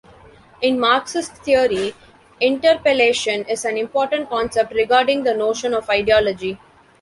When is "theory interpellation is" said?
1.43-3.65